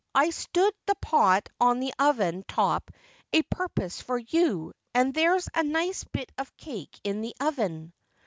I 0.15 0.31
stood 0.31 0.73
the 0.87 0.95
pot 0.95 1.47
on 1.59 1.79
the 1.79 1.93
oven 1.99 2.43
top 2.47 2.89
a 3.33 3.43
purpose 3.43 4.01
for 4.01 4.17
you, 4.17 4.73
and 4.95 5.13
there's 5.13 5.47
a 5.53 5.61
nice 5.63 6.05
bit 6.05 6.31
of 6.39 6.57
cake 6.57 6.99
in 7.03 7.21
the 7.21 7.35
oven.' 7.39 7.93